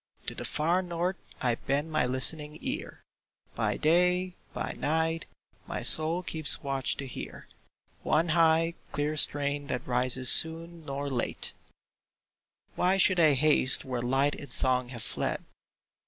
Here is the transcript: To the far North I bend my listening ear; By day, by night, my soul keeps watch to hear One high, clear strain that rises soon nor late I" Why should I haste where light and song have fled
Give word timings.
To 0.25 0.33
the 0.33 0.45
far 0.45 0.81
North 0.81 1.17
I 1.43 1.53
bend 1.53 1.91
my 1.91 2.07
listening 2.07 2.57
ear; 2.61 3.03
By 3.53 3.77
day, 3.77 4.35
by 4.51 4.71
night, 4.79 5.27
my 5.67 5.83
soul 5.83 6.23
keeps 6.23 6.63
watch 6.63 6.97
to 6.97 7.05
hear 7.05 7.47
One 8.01 8.29
high, 8.29 8.73
clear 8.93 9.15
strain 9.15 9.67
that 9.67 9.85
rises 9.85 10.31
soon 10.31 10.85
nor 10.85 11.07
late 11.07 11.53
I" 11.69 11.73
Why 12.75 12.97
should 12.97 13.19
I 13.19 13.33
haste 13.35 13.85
where 13.85 14.01
light 14.01 14.33
and 14.33 14.51
song 14.51 14.89
have 14.89 15.03
fled 15.03 15.45